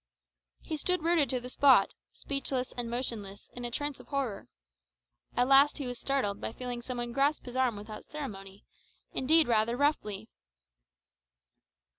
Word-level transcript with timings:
He 0.63 0.77
stood 0.77 1.03
rooted 1.03 1.29
to 1.29 1.39
the 1.39 1.47
spot, 1.47 1.93
speechless 2.11 2.71
and 2.75 2.89
motionless, 2.89 3.49
in 3.53 3.63
a 3.63 3.69
trance 3.69 3.99
of 3.99 4.07
horror. 4.07 4.47
At 5.37 5.47
last 5.47 5.77
he 5.77 5.85
was 5.85 5.99
startled 5.99 6.41
by 6.41 6.53
feeling 6.53 6.81
some 6.81 6.97
one 6.97 7.11
grasp 7.11 7.45
his 7.45 7.55
arm 7.55 7.75
without 7.75 8.09
ceremony, 8.09 8.65
indeed 9.13 9.47
rather 9.47 9.77
roughly. 9.77 10.27